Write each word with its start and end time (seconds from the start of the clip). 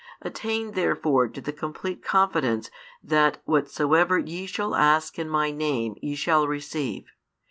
Attain 0.23 0.71
therefore 0.71 1.27
to 1.27 1.41
the 1.41 1.53
complete 1.53 2.01
confidence 2.03 2.71
that 3.03 3.39
whatsoever 3.45 4.17
ye 4.17 4.47
shall 4.47 4.73
ask 4.73 5.19
in 5.19 5.29
My 5.29 5.51
name 5.51 5.93
ye 6.01 6.15
shall 6.15 6.47
receive. 6.47 7.11